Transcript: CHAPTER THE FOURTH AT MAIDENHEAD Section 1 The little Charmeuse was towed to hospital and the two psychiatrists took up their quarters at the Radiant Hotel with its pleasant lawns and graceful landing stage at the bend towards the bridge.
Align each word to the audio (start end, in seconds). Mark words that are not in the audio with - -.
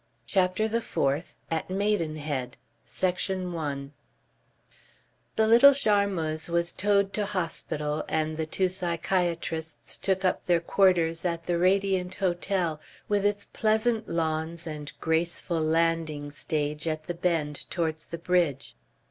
CHAPTER 0.25 0.67
THE 0.67 0.81
FOURTH 0.81 1.35
AT 1.51 1.69
MAIDENHEAD 1.69 2.57
Section 2.87 3.53
1 3.53 3.93
The 5.35 5.45
little 5.45 5.73
Charmeuse 5.75 6.49
was 6.49 6.71
towed 6.71 7.13
to 7.13 7.23
hospital 7.27 8.03
and 8.09 8.35
the 8.35 8.47
two 8.47 8.67
psychiatrists 8.67 9.97
took 9.97 10.25
up 10.25 10.45
their 10.45 10.59
quarters 10.59 11.23
at 11.23 11.43
the 11.43 11.59
Radiant 11.59 12.15
Hotel 12.15 12.81
with 13.07 13.23
its 13.23 13.45
pleasant 13.45 14.09
lawns 14.09 14.65
and 14.65 14.91
graceful 14.99 15.61
landing 15.61 16.31
stage 16.31 16.87
at 16.87 17.03
the 17.03 17.13
bend 17.13 17.69
towards 17.69 18.07
the 18.07 18.17
bridge. 18.17 18.75